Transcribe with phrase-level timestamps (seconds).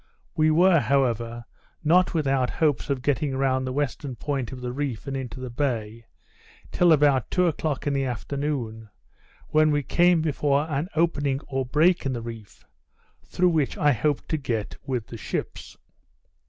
[0.35, 1.45] We were, however,
[1.83, 5.51] not without hopes of getting round the western point of the reef and into the
[5.51, 6.07] bay,
[6.71, 8.89] till about two o'clock in the afternoon,
[9.49, 12.65] when we came before an opening or break in the reef,
[13.23, 15.77] through which I hoped to get with the ships.